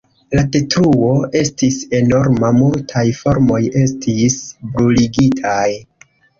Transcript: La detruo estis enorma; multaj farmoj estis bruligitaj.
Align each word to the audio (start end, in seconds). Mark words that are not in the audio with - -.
La 0.37 0.43
detruo 0.53 1.09
estis 1.41 1.77
enorma; 1.99 2.51
multaj 2.63 3.05
farmoj 3.21 3.61
estis 3.85 4.41
bruligitaj. 4.75 5.65